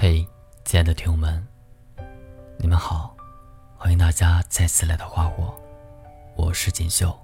[0.00, 0.24] 嘿，
[0.64, 1.44] 亲爱的听友们，
[2.56, 3.16] 你们好，
[3.76, 5.52] 欢迎大家再次来到花火，
[6.36, 7.18] 我是锦绣。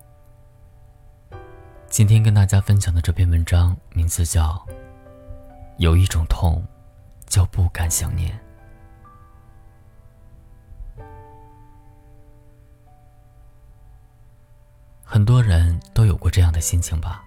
[1.88, 4.54] 今天跟大家分享的这篇文章名字叫
[5.76, 6.66] 《有一种痛，
[7.26, 8.36] 叫不敢想念》。
[15.04, 17.24] 很多人都有过这样的心情吧？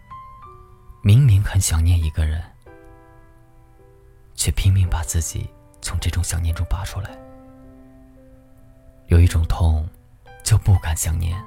[1.01, 2.43] 明明很想念一个人，
[4.37, 5.49] 却拼命把自己
[5.81, 7.09] 从这种想念中拔出来。
[9.07, 9.85] 有一种痛，
[10.43, 11.43] 就不敢想念。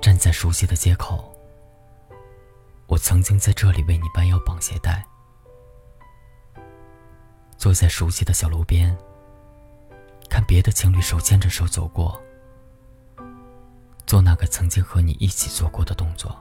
[0.00, 1.36] 站在熟悉的街口，
[2.86, 5.02] 我曾经在这里为你弯腰绑鞋带；
[7.58, 8.96] 坐在熟悉的小路边，
[10.30, 12.22] 看别的情侣手牵着手走过。
[14.06, 16.38] 做那个曾经和你一起做过的动作。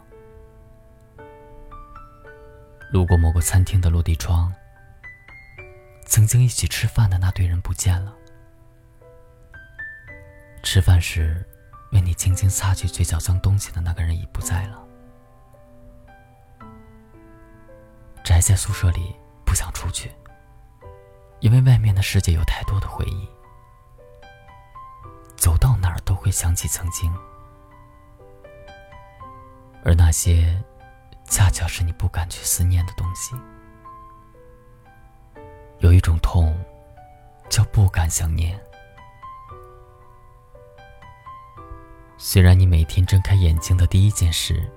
[2.95, 4.49] 路过某个餐厅的落地窗，
[6.05, 8.15] 曾经一起吃饭的那堆人不见了。
[10.63, 11.45] 吃饭时，
[11.91, 14.81] 为你轻轻擦去嘴角脏东西的那个人已不在了。
[18.23, 19.13] 宅在宿舍里
[19.45, 20.09] 不想出去，
[21.41, 23.27] 因为外面的世界有太多的回忆，
[25.35, 27.13] 走到哪儿都会想起曾经。
[29.83, 30.63] 而那些，
[31.25, 33.35] 恰巧是你不敢去思念的东西。
[35.79, 36.57] 有一种痛，
[37.49, 38.59] 叫不敢想念。
[42.17, 44.71] 虽然你每天睁开眼睛的第一件事，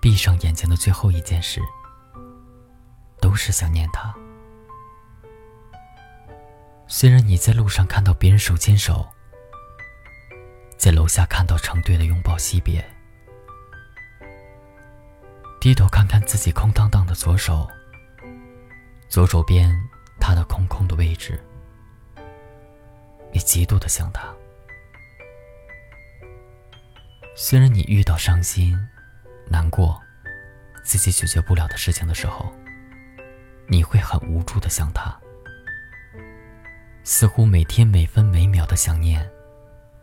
[0.00, 1.60] 闭上眼睛的最后一件事，
[3.20, 4.14] 都是想念他。
[6.86, 9.06] 虽然你在路上看到别人手牵手，
[10.76, 12.93] 在楼下看到成对的拥抱惜别。
[15.64, 17.66] 低头看看自己空荡荡的左手，
[19.08, 19.74] 左手边
[20.20, 21.42] 他的空空的位置，
[23.32, 24.30] 你极度的想他。
[27.34, 28.78] 虽然你遇到伤心、
[29.48, 29.98] 难过、
[30.84, 32.54] 自己解决不了的事情的时候，
[33.66, 35.18] 你会很无助的想他，
[37.04, 39.26] 似乎每天每分每秒的想念，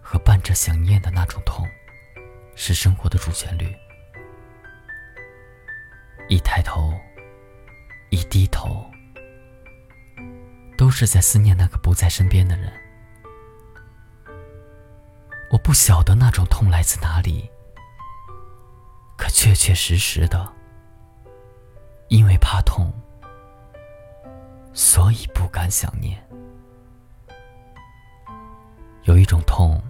[0.01, 1.69] 和伴着想念的那种痛，
[2.55, 3.71] 是生活的主旋律。
[6.31, 6.93] 一抬头，
[8.09, 8.89] 一低头，
[10.77, 12.71] 都是在思念那个不在身边的人。
[15.51, 17.51] 我不晓得那种痛来自哪里，
[19.17, 20.49] 可确确实实的，
[22.07, 22.89] 因为怕痛，
[24.71, 26.17] 所以不敢想念。
[29.03, 29.83] 有一种痛，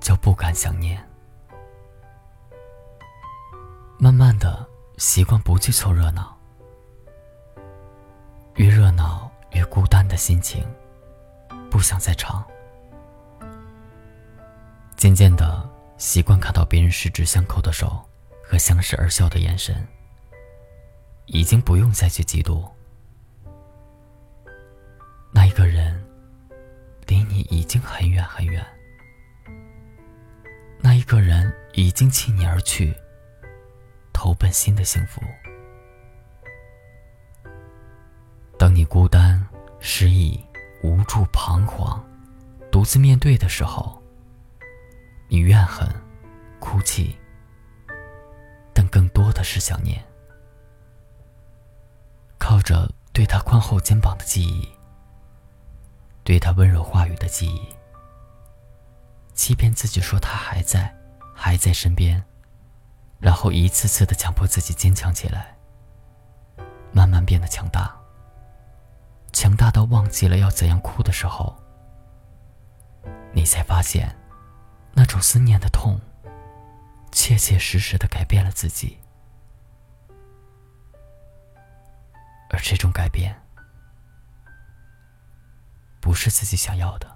[0.00, 1.06] 叫不敢想念。
[3.98, 4.71] 慢慢的。
[5.02, 6.38] 习惯不去凑热闹，
[8.54, 10.64] 越热闹越孤单的心情，
[11.68, 12.40] 不想再尝。
[14.96, 15.68] 渐渐的，
[15.98, 18.00] 习惯看到别人十指相扣的手
[18.44, 19.84] 和相视而笑的眼神，
[21.26, 22.64] 已经不用再去嫉妒。
[25.32, 26.00] 那一个人，
[27.08, 28.64] 离你已经很远很远。
[30.78, 32.94] 那一个人已经弃你而去。
[34.22, 35.20] 投奔新的幸福。
[38.56, 39.44] 当你孤单、
[39.80, 40.40] 失意、
[40.84, 42.00] 无助、彷徨，
[42.70, 44.00] 独自面对的时候，
[45.26, 45.92] 你怨恨、
[46.60, 47.18] 哭泣，
[48.72, 50.00] 但更多的是想念。
[52.38, 54.68] 靠着对他宽厚肩膀的记忆，
[56.22, 57.74] 对他温柔话语的记忆，
[59.34, 60.96] 欺骗自己说他还在，
[61.34, 62.24] 还在身边。
[63.22, 65.56] 然后一次次的强迫自己坚强起来，
[66.90, 67.96] 慢慢变得强大。
[69.32, 71.56] 强大到忘记了要怎样哭的时候，
[73.32, 74.12] 你才发现，
[74.92, 76.00] 那种思念的痛，
[77.12, 78.98] 切切实实的改变了自己。
[82.50, 83.40] 而这种改变，
[86.00, 87.06] 不是自己想要的。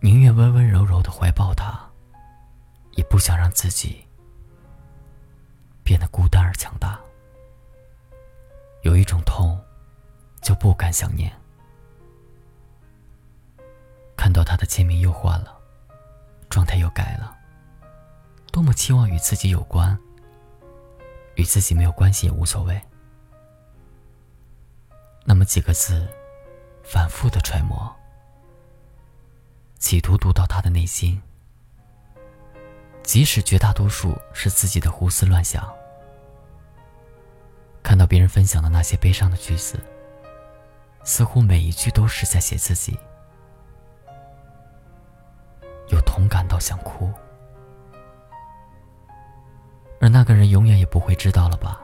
[0.00, 1.83] 宁愿温温柔柔的怀抱他。
[2.96, 4.06] 也不想让自己
[5.82, 7.00] 变得孤单而强大。
[8.82, 9.58] 有一种痛，
[10.42, 11.32] 就不敢想念。
[14.16, 15.58] 看到他的签名又换了，
[16.48, 17.36] 状态又改了。
[18.50, 19.98] 多么期望与自己有关，
[21.34, 22.80] 与自己没有关系也无所谓。
[25.24, 26.06] 那么几个字，
[26.82, 27.94] 反复的揣摩，
[29.78, 31.20] 企图读到他的内心。
[33.04, 35.72] 即使绝大多数是自己的胡思乱想，
[37.82, 39.78] 看到别人分享的那些悲伤的句子，
[41.04, 42.98] 似乎每一句都是在写自己，
[45.90, 47.12] 有同感到想哭。
[50.00, 51.80] 而那个人永远也不会知道了吧？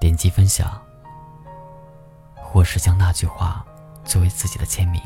[0.00, 0.80] 点击分享，
[2.34, 3.64] 或是将那句话
[4.04, 5.00] 作为自己的签名。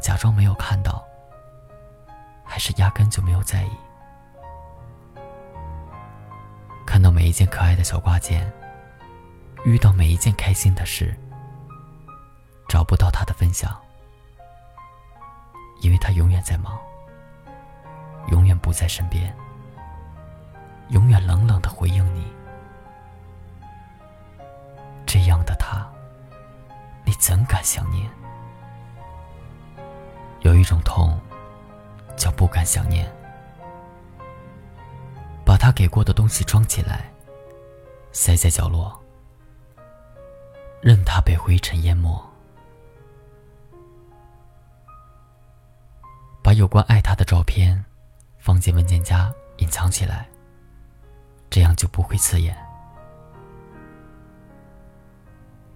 [0.00, 1.04] 假装没有看到，
[2.44, 3.70] 还是压根就没有在意？
[6.86, 8.50] 看到每一件可爱的小挂件，
[9.64, 11.16] 遇到每一件开心的事，
[12.68, 13.78] 找不到他的分享，
[15.82, 16.78] 因为他永远在忙，
[18.28, 19.32] 永远不在身边，
[20.88, 22.26] 永远冷冷的回应你。
[25.06, 25.86] 这样的他。
[27.04, 28.08] 你怎敢想念？
[30.60, 31.18] 一种痛，
[32.16, 33.10] 叫不敢想念。
[35.44, 37.10] 把他给过的东西装起来，
[38.12, 38.96] 塞在角落，
[40.80, 42.22] 任他被灰尘淹没。
[46.42, 47.84] 把有关爱他的照片
[48.38, 50.28] 放进文件夹，隐藏起来，
[51.48, 52.56] 这样就不会刺眼。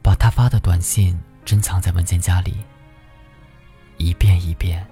[0.03, 2.65] 把他发的短信珍藏在文件夹里，
[3.97, 4.87] 一遍一遍，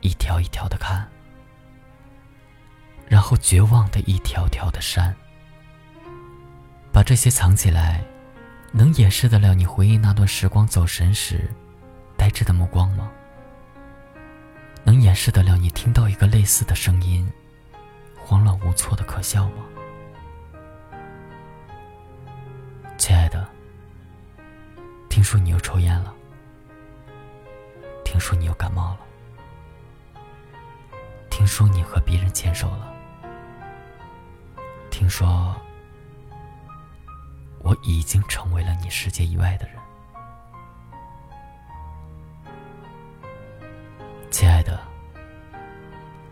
[0.00, 1.08] 一条一条的看，
[3.06, 5.14] 然后绝望的一条条的删。
[6.92, 8.02] 把这些藏起来，
[8.72, 11.48] 能掩饰得了你回忆那段时光走神时
[12.16, 13.10] 呆滞的目光吗？
[14.84, 17.30] 能掩饰得了你听到一个类似的声音，
[18.16, 19.64] 慌乱无措的可笑吗？
[22.96, 23.46] 亲爱的。
[25.08, 26.14] 听说你又抽烟了，
[28.10, 29.00] 听说你又感冒了，
[31.28, 32.90] 听说你和别人牵手了，
[34.90, 35.54] 听说
[37.58, 39.76] 我已经成为了你世界以外的人，
[44.30, 44.80] 亲爱的，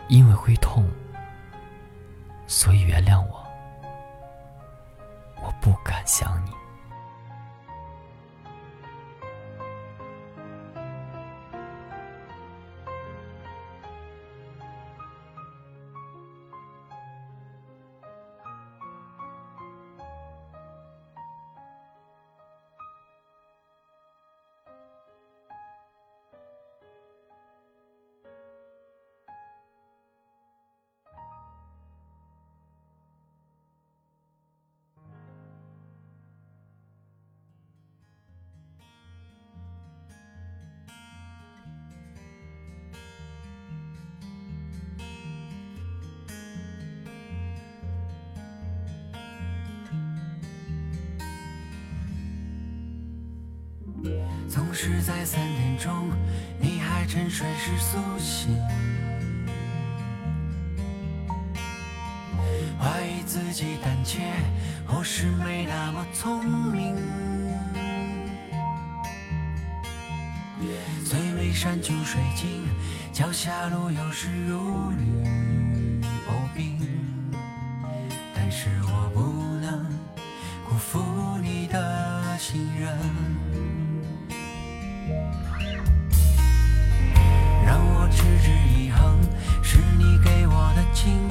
[0.09, 0.91] 因为会痛，
[2.47, 3.47] 所以原谅我，
[5.43, 6.51] 我不敢想你。
[54.87, 56.13] 是在三点钟，
[56.61, 58.57] 你还沉睡时苏醒，
[62.79, 64.21] 怀疑自己胆怯，
[64.87, 66.95] 或是没那么聪明。
[71.05, 72.63] 最美山穷水尽，
[73.13, 75.66] 脚下路有时如履。
[90.77, 91.27] 了情